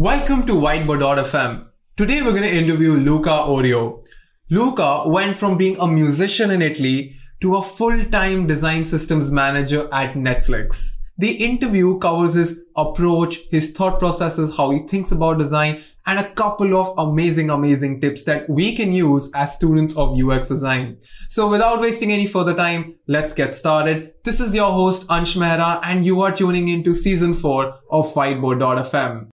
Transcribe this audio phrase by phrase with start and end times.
[0.00, 1.66] Welcome to Whiteboard.fm.
[1.98, 4.02] Today we're going to interview Luca Orio.
[4.48, 10.14] Luca went from being a musician in Italy to a full-time design systems manager at
[10.14, 10.96] Netflix.
[11.18, 16.30] The interview covers his approach, his thought processes, how he thinks about design, and a
[16.32, 20.96] couple of amazing, amazing tips that we can use as students of UX design.
[21.28, 24.14] So without wasting any further time, let's get started.
[24.24, 29.28] This is your host Ansh Mehra and you are tuning into season 4 of Whiteboard.fm.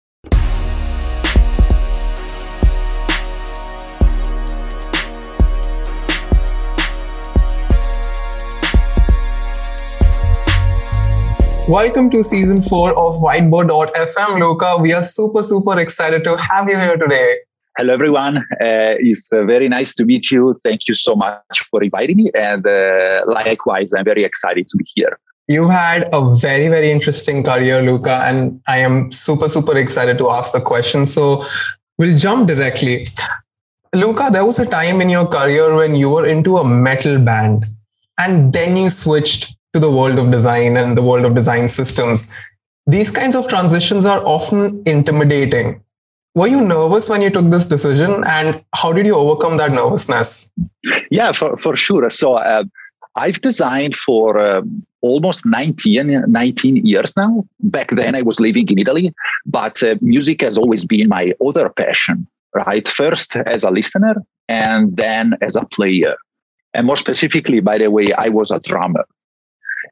[11.68, 14.76] Welcome to season four of Whiteboard.fm, Luca.
[14.80, 17.38] We are super, super excited to have you here today.
[17.76, 18.36] Hello, everyone.
[18.36, 20.60] Uh, it's uh, very nice to meet you.
[20.62, 22.30] Thank you so much for inviting me.
[22.36, 25.18] And uh, likewise, I'm very excited to be here.
[25.48, 30.30] You had a very, very interesting career, Luca, and I am super, super excited to
[30.30, 31.04] ask the question.
[31.04, 31.44] So
[31.98, 33.08] we'll jump directly.
[33.92, 37.66] Luca, there was a time in your career when you were into a metal band,
[38.18, 42.32] and then you switched to the world of design and the world of design systems.
[42.86, 45.82] These kinds of transitions are often intimidating.
[46.34, 50.52] Were you nervous when you took this decision and how did you overcome that nervousness?
[51.10, 52.08] Yeah, for, for sure.
[52.10, 52.64] So uh,
[53.16, 54.62] I've designed for uh,
[55.00, 57.46] almost 19, 19 years now.
[57.60, 59.14] Back then I was living in Italy,
[59.46, 62.86] but uh, music has always been my other passion, right?
[62.86, 64.14] First as a listener
[64.48, 66.16] and then as a player.
[66.74, 69.04] And more specifically, by the way, I was a drummer.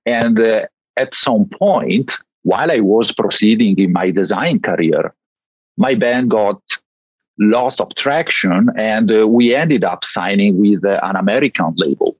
[0.07, 0.67] And uh,
[0.97, 5.15] at some point, while I was proceeding in my design career,
[5.77, 6.61] my band got
[7.39, 12.17] lots of traction and uh, we ended up signing with uh, an American label.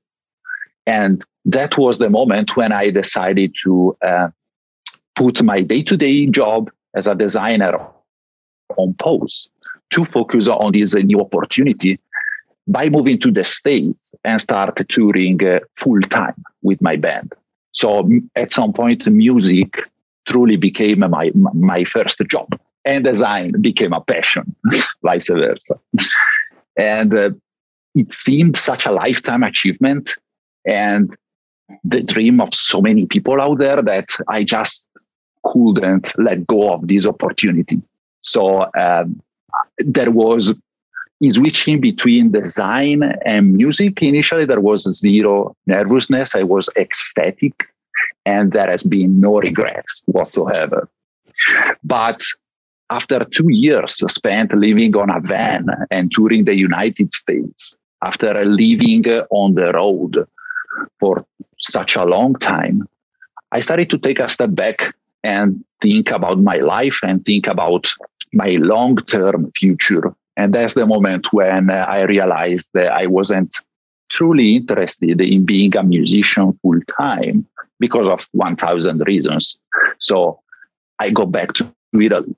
[0.85, 4.29] And that was the moment when I decided to uh,
[5.15, 7.79] put my day to day job as a designer
[8.77, 9.49] on pause
[9.91, 11.99] to focus on this new opportunity
[12.67, 17.33] by moving to the States and start touring uh, full time with my band.
[17.75, 19.77] So at some point, music
[20.27, 24.55] truly became my my first job, and design became a passion,
[25.03, 25.75] vice versa.
[26.77, 27.29] and uh,
[27.93, 30.15] it seemed such a lifetime achievement,
[30.65, 31.09] and
[31.83, 34.87] the dream of so many people out there that I just
[35.43, 37.81] couldn't let go of this opportunity.
[38.21, 39.21] So um,
[39.79, 40.57] there was
[41.29, 46.35] switching between design and music, initially there was zero nervousness.
[46.35, 47.67] I was ecstatic,
[48.25, 50.89] and there has been no regrets whatsoever.
[51.83, 52.21] But
[52.89, 59.05] after two years spent living on a van and touring the United States, after living
[59.31, 60.27] on the road
[60.99, 61.25] for
[61.57, 62.87] such a long time,
[63.51, 64.93] I started to take a step back
[65.23, 67.91] and think about my life and think about
[68.33, 73.55] my long term future and that's the moment when uh, I realized that I wasn't
[74.09, 77.47] truly interested in being a musician full time
[77.79, 79.57] because of 1000 reasons.
[79.99, 80.39] So
[80.99, 82.35] I go back to Italy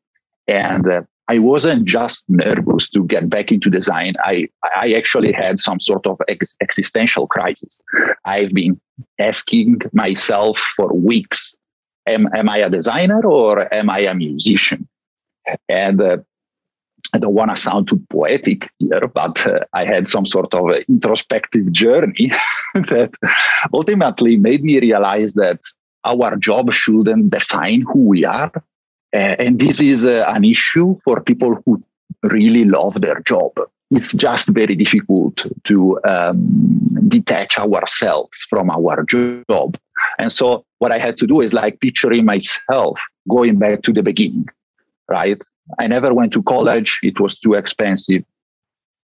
[0.48, 4.16] and uh, I wasn't just nervous to get back into design.
[4.24, 7.82] I, I actually had some sort of ex- existential crisis.
[8.26, 8.80] I've been
[9.20, 11.56] asking myself for weeks,
[12.08, 14.88] am, am I a designer or am I a musician?
[15.68, 16.18] And uh,
[17.14, 20.70] I don't want to sound too poetic here, but uh, I had some sort of
[20.90, 22.32] introspective journey
[22.74, 23.14] that
[23.74, 25.60] ultimately made me realize that
[26.04, 28.52] our job shouldn't define who we are.
[29.14, 31.82] Uh, and this is uh, an issue for people who
[32.24, 33.52] really love their job.
[33.90, 36.38] It's just very difficult to um,
[37.08, 39.78] detach ourselves from our job.
[40.20, 44.04] And so, what I had to do is like picturing myself going back to the
[44.04, 44.48] beginning,
[45.10, 45.42] right?
[45.80, 47.00] I never went to college.
[47.04, 48.24] It was too expensive.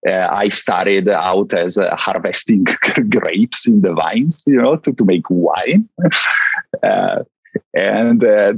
[0.08, 2.64] Uh, I started out as uh, harvesting
[3.10, 5.90] grapes in the vines, you know, to, to make wine.
[6.84, 7.24] uh,
[7.74, 8.54] and uh,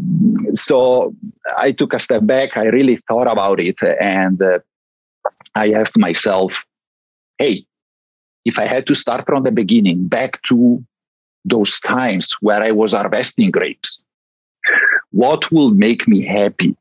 [0.53, 1.15] so
[1.57, 2.57] I took a step back.
[2.57, 3.81] I really thought about it.
[3.81, 4.59] And uh,
[5.55, 6.65] I asked myself,
[7.37, 7.65] hey,
[8.43, 10.83] if I had to start from the beginning, back to
[11.45, 14.03] those times where I was harvesting grapes,
[15.11, 16.75] what will make me happy?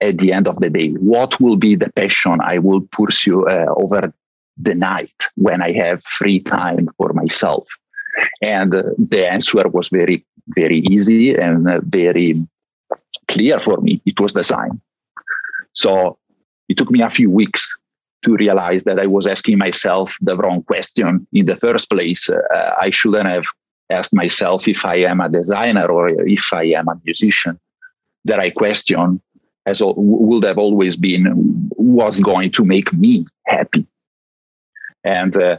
[0.00, 0.90] At the end of the day?
[0.92, 4.12] What will be the passion I will pursue uh, over
[4.56, 7.66] the night when I have free time for myself?
[8.42, 12.46] And uh, the answer was very, very easy and uh, very
[13.28, 14.00] clear for me.
[14.04, 14.80] It was design.
[15.72, 16.18] So
[16.68, 17.76] it took me a few weeks
[18.24, 22.30] to realize that I was asking myself the wrong question in the first place.
[22.30, 23.44] Uh, I shouldn't have
[23.90, 27.60] asked myself if I am a designer or if I am a musician.
[28.24, 29.20] The right question
[29.66, 33.86] has would have always been was going to make me happy.
[35.04, 35.58] And uh,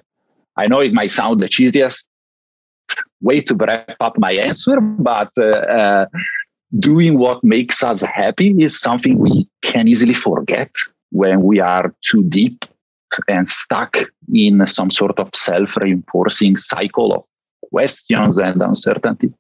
[0.58, 2.08] I know it might sound the cheesiest
[3.22, 6.06] way to wrap up my answer, but uh, uh,
[6.80, 10.72] doing what makes us happy is something we can easily forget
[11.12, 12.66] when we are too deep
[13.28, 13.98] and stuck
[14.34, 17.26] in some sort of self-reinforcing cycle of
[17.70, 19.34] questions and uncertainty.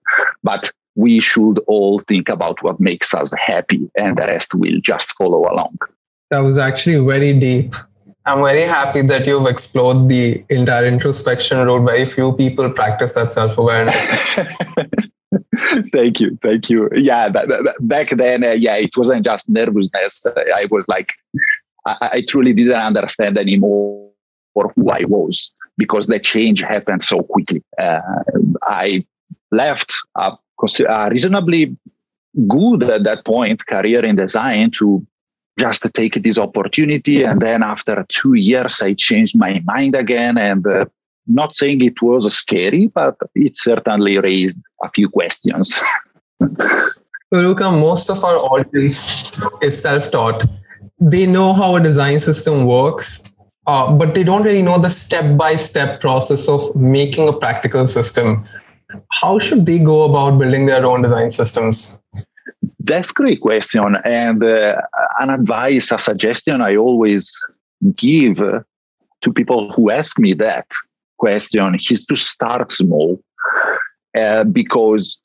[0.43, 5.13] But we should all think about what makes us happy and the rest will just
[5.15, 5.77] follow along.
[6.31, 7.75] That was actually very deep.
[8.25, 11.85] I'm very happy that you've explored the entire introspection road.
[11.85, 14.39] Very few people practice that self awareness.
[15.93, 16.37] thank you.
[16.41, 16.89] Thank you.
[16.95, 20.25] Yeah, back then, uh, yeah, it wasn't just nervousness.
[20.55, 21.13] I was like,
[21.85, 24.09] I, I truly didn't understand anymore
[24.55, 27.63] who I was because the change happened so quickly.
[27.77, 27.99] Uh,
[28.63, 29.05] I
[29.51, 30.33] left a,
[30.87, 31.75] a reasonably
[32.47, 35.05] good at that point career in design to
[35.57, 37.23] just take this opportunity.
[37.23, 40.37] And then after two years, I changed my mind again.
[40.37, 40.85] And uh,
[41.27, 45.79] not saying it was scary, but it certainly raised a few questions.
[47.31, 50.45] Luca, most of our audience is self taught.
[50.99, 53.23] They know how a design system works,
[53.67, 57.87] uh, but they don't really know the step by step process of making a practical
[57.87, 58.45] system.
[59.11, 61.97] How should they go about building their own design systems?
[62.79, 63.97] That's a great question.
[64.05, 64.81] And uh,
[65.19, 67.31] an advice, a suggestion I always
[67.95, 70.67] give to people who ask me that
[71.17, 73.21] question is to start small
[74.17, 75.19] uh, because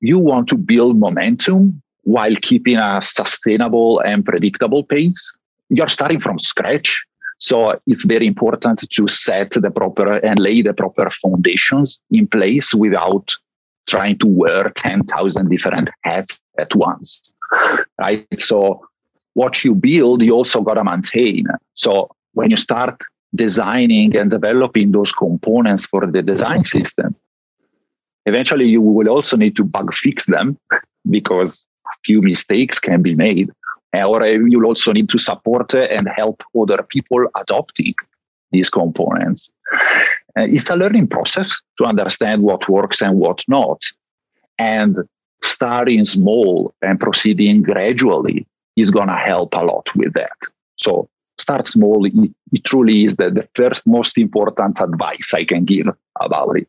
[0.00, 5.38] you want to build momentum while keeping a sustainable and predictable pace.
[5.68, 7.06] You're starting from scratch.
[7.42, 12.72] So it's very important to set the proper and lay the proper foundations in place
[12.72, 13.32] without
[13.88, 17.34] trying to wear 10,000 different hats at once.
[18.00, 18.24] Right.
[18.38, 18.86] So
[19.34, 21.46] what you build, you also got to maintain.
[21.74, 23.02] So when you start
[23.34, 27.16] designing and developing those components for the design system,
[28.24, 30.56] eventually you will also need to bug fix them
[31.10, 33.50] because a few mistakes can be made.
[33.94, 37.94] Or you'll also need to support and help other people adopting
[38.50, 39.50] these components.
[40.36, 43.82] It's a learning process to understand what works and what not.
[44.58, 44.98] And
[45.42, 48.46] starting small and proceeding gradually
[48.76, 50.36] is going to help a lot with that.
[50.76, 51.08] So
[51.38, 52.06] start small.
[52.06, 52.14] It,
[52.52, 55.88] it truly is the, the first most important advice I can give
[56.20, 56.68] about it.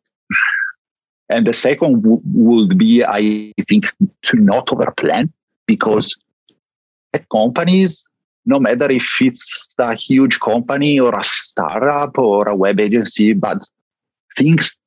[1.30, 3.86] And the second w- would be, I think,
[4.24, 5.32] to not overplan
[5.68, 6.18] because
[7.32, 8.08] companies,
[8.46, 13.64] no matter if it's a huge company or a startup or a web agency, but
[14.38, 14.78] things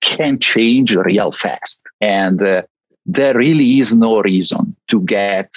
[0.00, 1.88] can change real fast.
[2.00, 2.62] And uh,
[3.06, 5.50] there really is no reason to get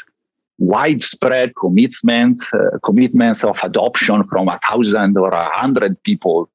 [0.57, 6.49] widespread commitment, uh, commitments of adoption from a thousand or a hundred people.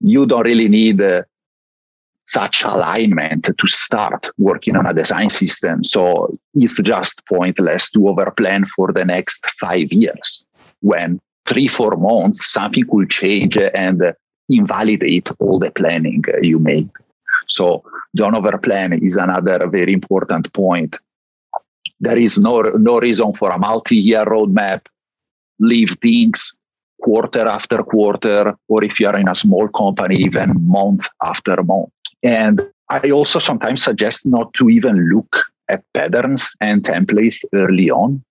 [0.00, 1.22] You don't really need uh,
[2.24, 5.82] such alignment to start working on a design system.
[5.84, 10.46] So it's just pointless to overplan for the next five years
[10.80, 14.14] when three, four months, something could change and
[14.48, 16.88] invalidate all the planning you made.
[17.46, 17.82] So
[18.14, 20.98] don't overplan is another very important point.
[22.00, 24.82] There is no, no reason for a multi-year roadmap.
[25.58, 26.56] Leave things
[27.02, 31.90] quarter after quarter, or if you are in a small company, even month after month.
[32.22, 38.22] And I also sometimes suggest not to even look at patterns and templates early on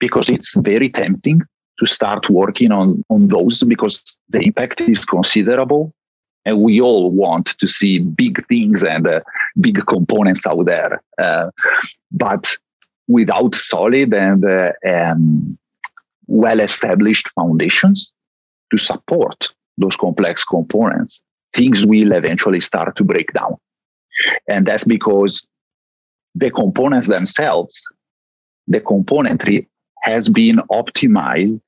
[0.00, 1.42] because it's very tempting
[1.78, 5.92] to start working on, on those because the impact is considerable.
[6.46, 9.20] And we all want to see big things and uh,
[9.60, 11.02] big components out there.
[11.18, 11.50] Uh,
[12.12, 12.56] but
[13.08, 15.58] without solid and uh, um,
[16.26, 18.12] well established foundations
[18.70, 21.22] to support those complex components,
[21.54, 23.56] things will eventually start to break down.
[24.48, 25.46] And that's because
[26.34, 27.82] the components themselves,
[28.66, 29.66] the componentry
[30.02, 31.60] has been optimized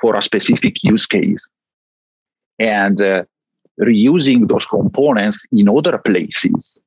[0.00, 1.48] for a specific use case.
[2.58, 3.24] And uh,
[3.80, 6.80] reusing those components in other places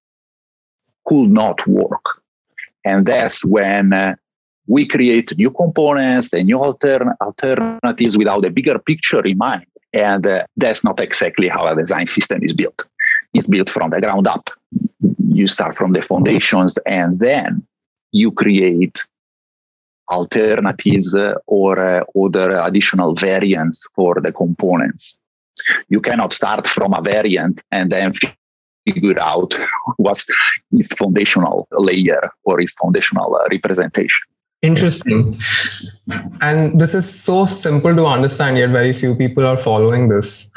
[1.06, 2.22] could not work.
[2.86, 4.16] And that's when uh,
[4.68, 9.66] we create new components and new altern- alternatives without a bigger picture in mind.
[9.94, 12.86] And uh, that's not exactly how a design system is built.
[13.34, 14.50] It's built from the ground up.
[15.28, 17.66] You start from the foundations and then
[18.12, 19.04] you create
[20.10, 25.18] alternatives uh, or uh, other additional variants for the components.
[25.90, 28.14] You cannot start from a variant and then
[28.88, 29.54] figure out
[29.98, 30.28] what's
[30.72, 34.22] its foundational layer or its foundational uh, representation.
[34.62, 35.40] Interesting.
[36.42, 40.52] And this is so simple to understand, yet very few people are following this.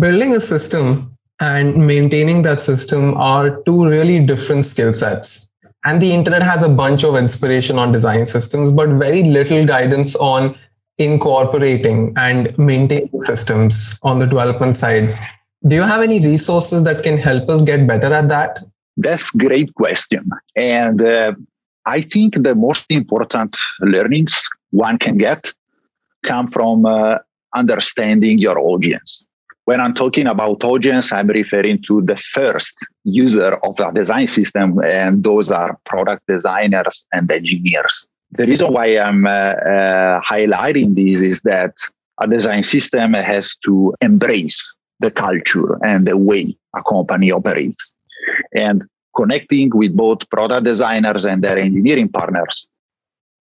[0.00, 5.50] Building a system and maintaining that system are two really different skill sets.
[5.84, 10.16] And the internet has a bunch of inspiration on design systems, but very little guidance
[10.16, 10.56] on
[10.98, 15.18] incorporating and maintaining systems on the development side.
[15.66, 18.64] Do you have any resources that can help us get better at that?
[18.96, 20.30] That's great question.
[20.56, 21.32] And uh,
[21.86, 25.52] I think the most important learnings one can get
[26.24, 27.18] come from uh,
[27.54, 29.24] understanding your audience.
[29.66, 34.78] When I'm talking about audience, I'm referring to the first user of the design system,
[34.80, 38.06] and those are product designers and engineers.
[38.32, 41.76] The reason why I'm uh, uh, highlighting this is that
[42.20, 47.94] a design system has to embrace the culture and the way a company operates.
[48.54, 48.84] And
[49.16, 52.68] connecting with both product designers and their engineering partners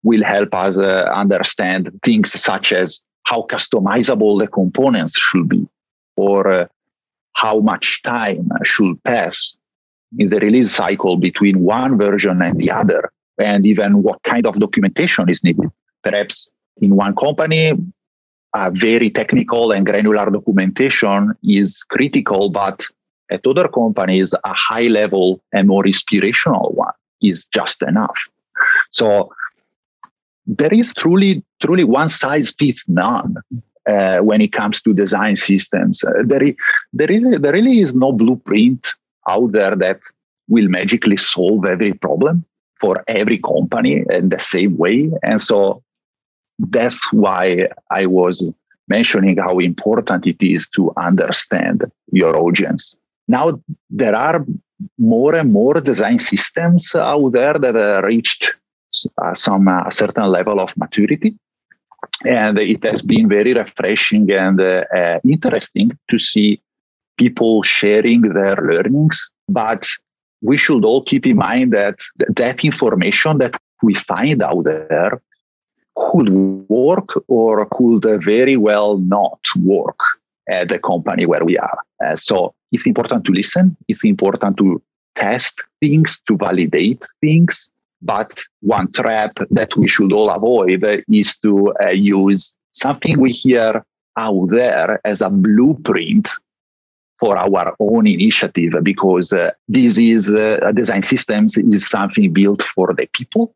[0.04, 5.66] will help us uh, understand things such as how customizable the components should be
[6.16, 6.66] or uh,
[7.34, 9.58] how much time should pass
[10.18, 14.60] in the release cycle between one version and the other and even what kind of
[14.60, 15.70] documentation is needed.
[16.04, 16.52] Perhaps
[16.82, 17.74] in one company
[18.56, 22.86] a very technical and granular documentation is critical but
[23.34, 28.30] at other companies, a high level and more inspirational one is just enough.
[28.92, 29.34] So
[30.46, 33.36] there is truly, truly one size fits none
[33.90, 36.04] uh, when it comes to design systems.
[36.04, 36.56] Uh, there, is,
[36.94, 38.94] there, is, there really is no blueprint
[39.28, 40.02] out there that
[40.48, 42.46] will magically solve every problem
[42.80, 45.10] for every company in the same way.
[45.24, 45.82] And so
[46.60, 48.54] that's why I was
[48.90, 52.96] mentioning how important it is to understand your audience
[53.28, 54.46] now there are
[54.98, 58.54] more and more design systems out there that have reached
[59.22, 61.36] uh, some uh, certain level of maturity.
[62.26, 66.62] And it has been very refreshing and uh, uh, interesting to see
[67.18, 69.32] people sharing their learnings.
[69.48, 69.88] But
[70.42, 72.00] we should all keep in mind that
[72.30, 75.22] that information that we find out there
[75.96, 76.30] could
[76.70, 80.00] work or could very well not work
[80.50, 81.80] at the company where we are.
[82.06, 83.76] Uh, so it's important to listen.
[83.88, 84.82] It's important to
[85.16, 87.70] test things, to validate things.
[88.02, 93.86] But one trap that we should all avoid is to uh, use something we hear
[94.18, 96.30] out there as a blueprint
[97.20, 102.94] for our own initiative because uh, this is uh, design systems is something built for
[102.94, 103.56] the people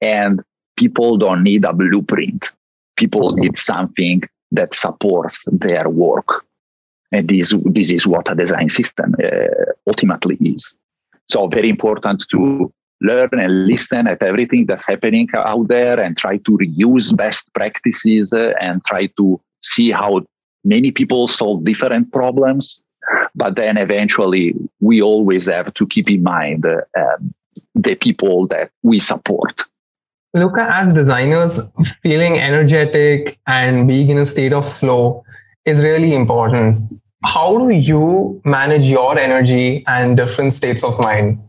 [0.00, 0.42] and
[0.76, 2.52] people don't need a blueprint
[2.96, 4.22] people need something
[4.52, 6.44] that supports their work.
[7.12, 10.76] And this, this is what a design system uh, ultimately is.
[11.28, 16.38] So very important to learn and listen at everything that's happening out there and try
[16.38, 20.22] to reuse best practices uh, and try to see how
[20.64, 22.82] many people solve different problems.
[23.34, 27.34] But then eventually we always have to keep in mind uh, um,
[27.74, 29.64] the people that we support
[30.36, 35.24] Luca, as designers, feeling energetic and being in a state of flow
[35.64, 37.00] is really important.
[37.24, 41.40] How do you manage your energy and different states of mind?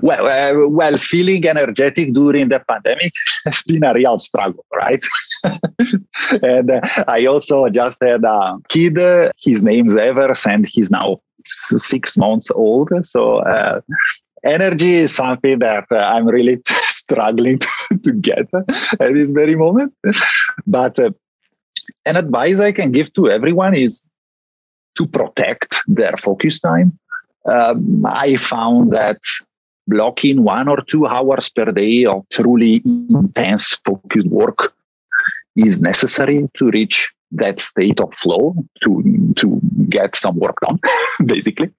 [0.00, 3.12] Well, uh, well, feeling energetic during the pandemic
[3.44, 5.04] has been a real struggle, right?
[6.42, 8.98] and uh, I also just had a kid.
[9.36, 12.90] his name's Evers, and he's now six months old.
[13.02, 13.82] So uh,
[14.44, 19.94] energy is something that uh, I'm really struggling to, to, get at this very moment.
[20.66, 21.10] But uh,
[22.04, 24.08] an advice I can give to everyone is
[24.96, 26.98] to protect their focus time.
[27.46, 29.18] Um, I found that
[29.86, 34.72] blocking one or two hours per day of truly intense focused work
[35.56, 40.78] is necessary to reach that state of flow to to get some work done
[41.26, 41.70] basically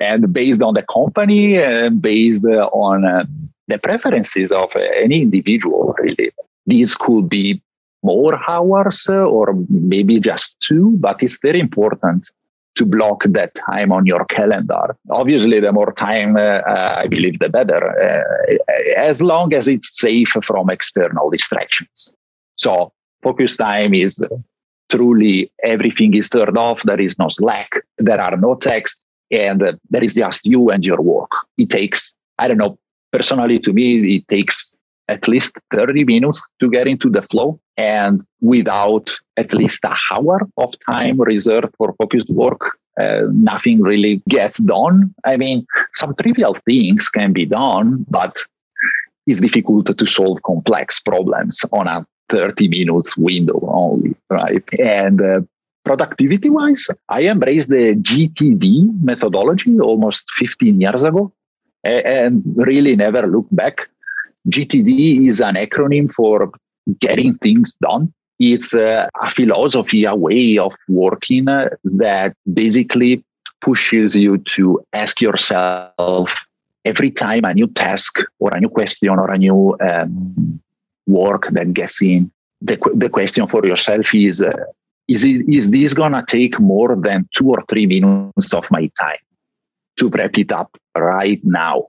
[0.00, 3.24] and based on the company uh, based on uh,
[3.68, 6.30] the preferences of any individual really
[6.66, 7.60] these could be
[8.02, 12.30] more hours or maybe just two but it's very important
[12.74, 17.38] to block that time on your calendar obviously the more time uh, uh i believe
[17.40, 18.54] the better uh,
[18.96, 22.12] as long as it's safe from external distractions
[22.56, 22.92] so
[23.22, 24.22] focus time is
[24.88, 26.82] truly everything is turned off.
[26.82, 27.70] There is no Slack.
[27.98, 29.04] There are no texts.
[29.30, 31.30] And uh, there is just you and your work.
[31.56, 32.78] It takes, I don't know,
[33.12, 34.76] personally to me, it takes
[35.08, 37.58] at least 30 minutes to get into the flow.
[37.76, 44.22] And without at least a hour of time reserved for focused work, uh, nothing really
[44.28, 45.14] gets done.
[45.24, 48.36] I mean, some trivial things can be done, but
[49.26, 54.64] it's difficult to solve complex problems on a 30 minutes window only, right?
[54.78, 55.40] And uh,
[55.88, 61.32] productivity wise, I embraced the GTD methodology almost 15 years ago
[61.82, 63.88] and really never looked back.
[64.50, 66.52] GTD is an acronym for
[67.00, 68.12] getting things done.
[68.38, 73.24] It's a, a philosophy, a way of working uh, that basically
[73.60, 76.46] pushes you to ask yourself
[76.84, 80.60] every time a new task or a new question or a new um,
[81.06, 82.30] work that gets in,
[82.60, 84.52] the, the question for yourself is uh,
[85.08, 88.90] is, it, is this going to take more than two or three minutes of my
[89.00, 89.16] time
[89.96, 91.86] to wrap it up right now?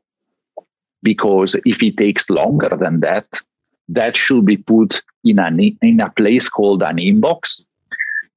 [1.04, 3.42] Because if it takes longer than that,
[3.90, 5.50] that should be put in, a
[5.82, 7.64] in a place called an inbox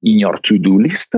[0.01, 1.15] in your to do list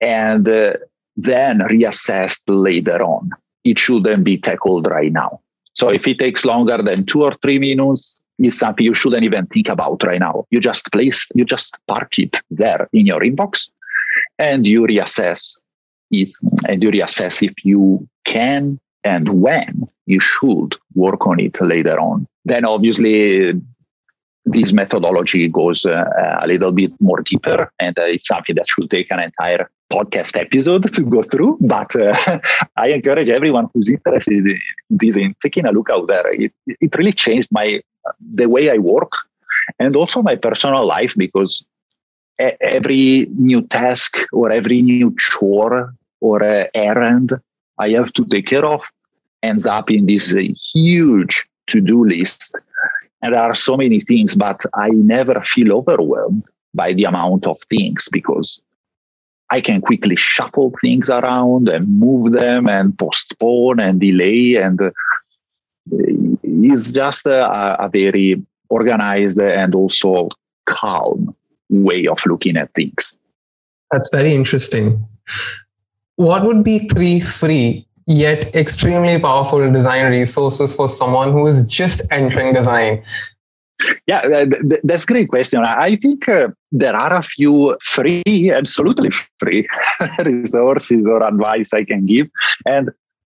[0.00, 0.72] and uh,
[1.16, 3.30] then reassessed later on.
[3.64, 5.40] It shouldn't be tackled right now.
[5.74, 9.46] So if it takes longer than two or three minutes, is something you shouldn't even
[9.46, 10.44] think about right now.
[10.50, 13.70] You just place, you just park it there in your inbox
[14.38, 15.58] and you reassess
[16.10, 16.30] it
[16.68, 22.26] and you reassess if you can and when you should work on it later on.
[22.44, 23.54] Then obviously
[24.46, 26.04] this methodology goes uh,
[26.40, 30.38] a little bit more deeper and uh, it's something that should take an entire podcast
[30.40, 32.38] episode to go through but uh,
[32.76, 36.94] i encourage everyone who's interested in this in taking a look out there it, it
[36.96, 37.80] really changed my
[38.20, 39.12] the way I work
[39.78, 41.66] and also my personal life because
[42.38, 47.32] every new task or every new chore or uh, errand
[47.78, 48.90] I have to take care of
[49.42, 50.40] ends up in this uh,
[50.72, 52.58] huge to do list.
[53.22, 56.44] And there are so many things, but I never feel overwhelmed
[56.74, 58.60] by the amount of things because
[59.50, 64.56] I can quickly shuffle things around and move them and postpone and delay.
[64.56, 64.90] And uh,
[65.92, 70.28] it's just a, a very organized and also
[70.66, 71.34] calm
[71.68, 73.16] way of looking at things.
[73.90, 75.06] That's very interesting.
[76.16, 82.02] What would be three free yet extremely powerful design resources for someone who is just
[82.10, 83.04] entering design?
[84.06, 84.46] Yeah,
[84.84, 85.62] that's a great question.
[85.62, 89.68] I think uh, there are a few free, absolutely free
[90.24, 92.28] resources or advice I can give.
[92.64, 92.90] And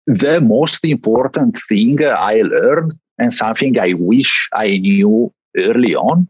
[0.08, 6.28] the most important thing I learned and something I wish I knew early on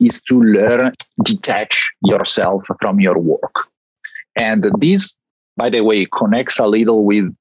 [0.00, 0.92] is to learn
[1.24, 3.54] detach yourself from your work.
[4.36, 5.18] And this,
[5.56, 7.34] by the way, connects a little with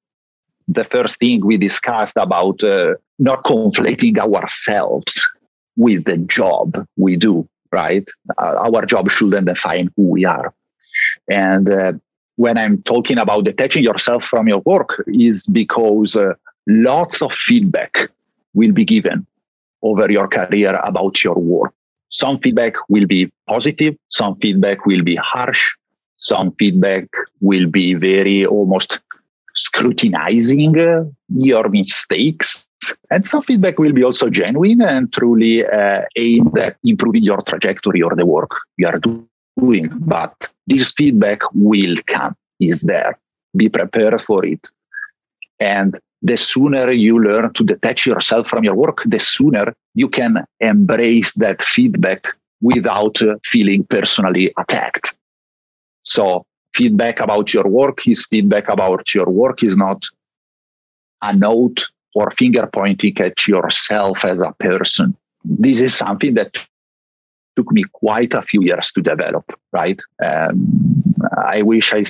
[0.68, 5.28] the first thing we discussed about uh, not conflating ourselves
[5.76, 8.08] with the job we do, right?
[8.38, 10.54] Uh, our job shouldn't define who we are.
[11.28, 11.94] And uh,
[12.40, 16.36] when I'm talking about detaching yourself from your work is because uh,
[16.68, 18.10] lots of feedback
[18.54, 19.28] will be given
[19.82, 21.74] over your career about your work.
[22.08, 25.70] Some feedback will be positive, some feedback will be harsh,
[26.16, 27.10] some feedback
[27.42, 29.02] will be very almost
[29.56, 32.70] scrutinizing uh, your mistakes.
[33.12, 38.02] And some feedback will be also genuine and truly uh, aimed at improving your trajectory
[38.02, 39.28] or the work you are doing
[39.60, 40.34] doing, but
[40.70, 43.18] this feedback will come, is there.
[43.56, 44.70] Be prepared for it.
[45.60, 50.46] And the sooner you learn to detach yourself from your work, the sooner you can
[50.60, 52.28] embrace that feedback
[52.62, 55.16] without feeling personally attacked.
[56.04, 60.04] So, feedback about your work is feedback about your work, is not
[61.22, 65.16] a note or finger pointing at yourself as a person.
[65.44, 66.68] This is something that
[67.60, 69.46] took me quite a few years to develop.
[69.74, 70.00] Right?
[70.26, 70.58] Um,
[71.58, 72.04] I wish I,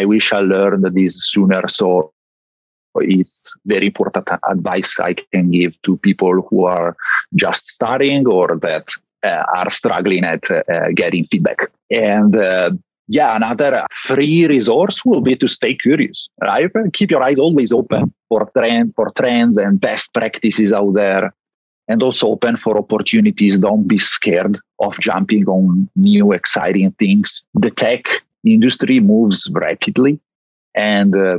[0.00, 1.62] I, wish I learned this sooner.
[1.68, 2.12] So
[2.96, 6.96] it's very important advice I can give to people who are
[7.34, 8.88] just starting or that
[9.22, 11.70] uh, are struggling at uh, getting feedback.
[11.90, 12.70] And uh,
[13.08, 16.70] yeah, another free resource will be to stay curious, right?
[16.92, 21.32] Keep your eyes always open for trend, for trends and best practices out there
[21.88, 23.58] and also open for opportunities.
[23.58, 27.44] Don't be scared of jumping on new exciting things.
[27.54, 28.04] The tech
[28.44, 30.20] industry moves rapidly
[30.74, 31.38] and uh,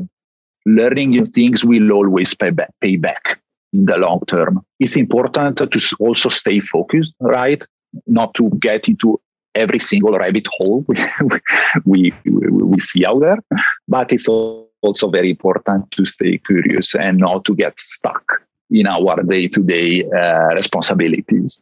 [0.66, 3.40] learning new things will always pay back, pay back
[3.74, 4.66] in the long term.
[4.80, 7.64] It's important to also stay focused, right?
[8.06, 9.20] Not to get into
[9.56, 10.98] every single rabbit hole we,
[11.86, 13.40] we, we, we see out there,
[13.88, 19.24] but it's also very important to stay curious and not to get stuck in our
[19.24, 21.62] day-to-day uh, responsibilities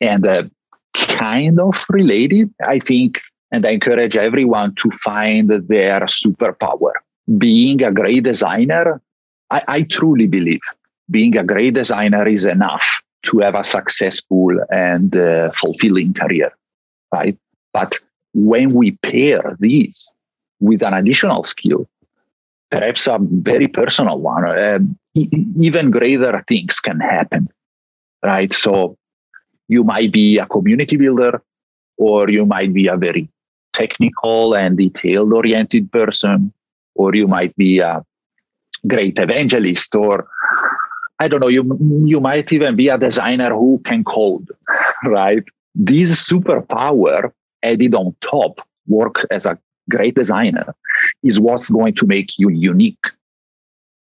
[0.00, 0.42] and uh,
[0.94, 3.20] kind of related i think
[3.52, 6.92] and i encourage everyone to find their superpower
[7.38, 9.00] being a great designer
[9.50, 10.60] I, I truly believe
[11.10, 16.50] being a great designer is enough to have a successful and uh, fulfilling career,
[17.12, 17.36] right?
[17.72, 17.98] But
[18.34, 20.12] when we pair these
[20.60, 21.88] with an additional skill,
[22.70, 24.78] perhaps a very personal one, uh,
[25.14, 27.48] even greater things can happen,
[28.24, 28.52] right?
[28.52, 28.96] So
[29.68, 31.42] you might be a community builder,
[31.96, 33.28] or you might be a very
[33.72, 36.52] technical and detailed oriented person,
[36.94, 38.04] or you might be a
[38.86, 40.26] great evangelist, or
[41.20, 44.48] I don't know, you, you might even be a designer who can code,
[45.04, 45.44] right?
[45.74, 50.74] This superpower added on top, work as a great designer,
[51.22, 53.06] is what's going to make you unique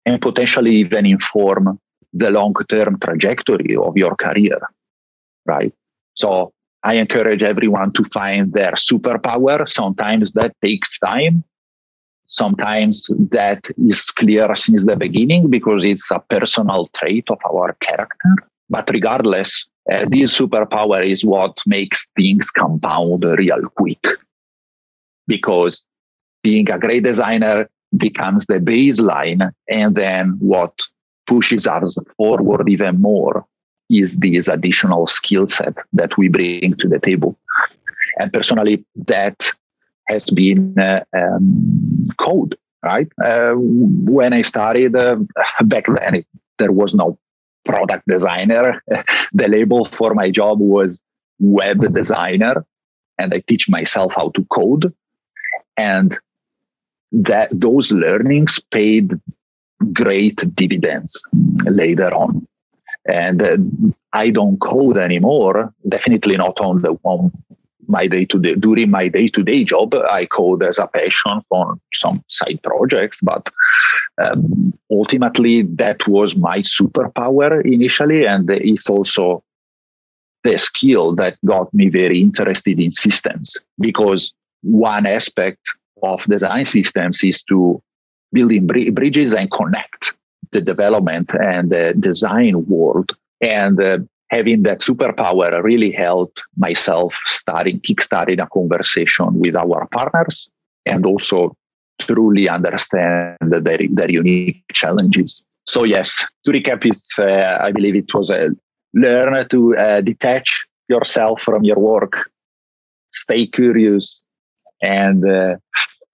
[0.07, 1.79] and potentially even inform
[2.13, 4.59] the long term trajectory of your career,
[5.47, 5.73] right?
[6.15, 9.69] So I encourage everyone to find their superpower.
[9.69, 11.45] Sometimes that takes time.
[12.27, 18.35] Sometimes that is clear since the beginning because it's a personal trait of our character.
[18.69, 24.05] But regardless, uh, this superpower is what makes things compound real quick.
[25.27, 25.87] Because
[26.43, 30.87] being a great designer becomes the baseline, and then what
[31.27, 33.47] pushes us forward even more
[33.89, 37.37] is this additional skill set that we bring to the table.
[38.19, 39.51] And personally, that
[40.09, 43.09] has been uh, um, code, right?
[43.23, 45.17] Uh, when I started uh,
[45.63, 46.27] back then, it,
[46.59, 47.19] there was no
[47.65, 48.83] product designer.
[49.33, 51.03] the label for my job was
[51.39, 52.65] web designer,
[53.19, 54.93] and I teach myself how to code.
[55.77, 56.17] And
[57.13, 59.19] that those learnings paid
[59.93, 61.27] great dividends
[61.67, 62.47] later on.
[63.07, 63.57] And uh,
[64.13, 65.73] I don't code anymore.
[65.89, 67.33] Definitely not on the on
[67.89, 69.95] my day to day during my day to day job.
[69.95, 73.51] I code as a passion for some side projects, but
[74.23, 79.43] um, ultimately that was my superpower initially, and it's also
[80.45, 85.61] the skill that got me very interested in systems because one aspect
[86.03, 87.83] of design systems is to
[88.33, 90.17] building bridges and connect
[90.53, 93.17] the development and the design world.
[93.41, 100.51] And uh, having that superpower really helped myself starting, kickstarting a conversation with our partners
[100.87, 101.57] and also
[102.01, 105.43] truly understand their, their unique challenges.
[105.67, 108.51] So yes, to recap, it's, uh, I believe it was a
[108.95, 112.31] learn to uh, detach yourself from your work,
[113.13, 114.23] stay curious,
[114.83, 115.57] and uh,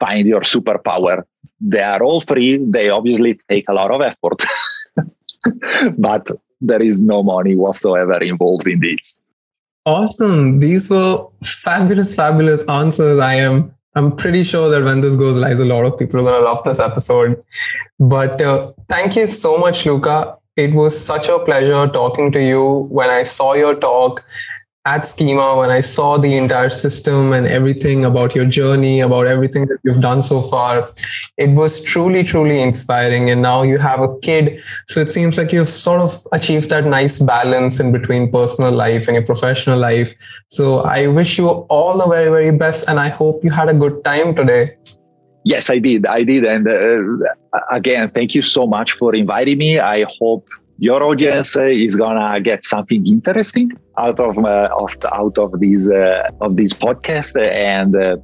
[0.01, 1.25] find your superpower.
[1.61, 2.59] They are all free.
[2.59, 4.43] They obviously take a lot of effort,
[5.99, 9.21] but there is no money whatsoever involved in this.
[9.85, 10.55] Awesome.
[10.55, 13.21] These were fabulous, fabulous answers.
[13.21, 16.25] I am I'm pretty sure that when this goes live, a lot of people are
[16.25, 17.43] going to love this episode.
[17.99, 20.37] But uh, thank you so much, Luca.
[20.55, 22.89] It was such a pleasure talking to you.
[22.91, 24.23] When I saw your talk,
[24.87, 29.67] at Schema, when I saw the entire system and everything about your journey, about everything
[29.67, 30.91] that you've done so far,
[31.37, 33.29] it was truly, truly inspiring.
[33.31, 34.63] And now you have a kid.
[34.87, 39.09] So it seems like you've sort of achieved that nice balance in between personal life
[39.09, 40.15] and your professional life.
[40.47, 42.89] So I wish you all the very, very best.
[42.89, 44.77] And I hope you had a good time today.
[45.45, 46.07] Yes, I did.
[46.07, 46.45] I did.
[46.45, 49.81] And uh, again, thank you so much for inviting me.
[49.81, 55.59] I hope your audience is gonna get something interesting out of uh, of out of
[55.59, 58.17] these uh, of this podcast and uh,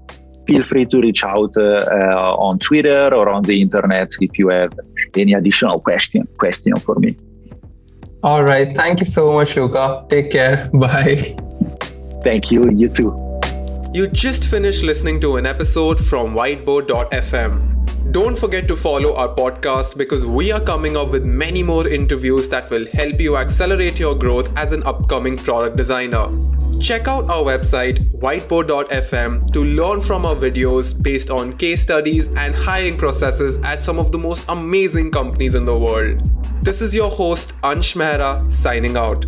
[0.47, 4.49] feel free to reach out uh, uh, on Twitter or on the internet if you
[4.49, 4.73] have
[5.17, 7.17] any additional question question for me.
[8.23, 10.05] All right, thank you so much, Luca.
[10.09, 10.71] Take care.
[10.75, 11.37] Bye.
[12.23, 12.71] Thank you.
[12.71, 13.11] You too.
[13.93, 17.72] You just finished listening to an episode from Whiteboard.fm.
[18.11, 22.49] Don't forget to follow our podcast because we are coming up with many more interviews
[22.49, 26.29] that will help you accelerate your growth as an upcoming product designer.
[26.81, 32.55] Check out our website whiteboard.fm to learn from our videos based on case studies and
[32.55, 36.21] hiring processes at some of the most amazing companies in the world.
[36.63, 39.25] This is your host Ansh Mehra signing out.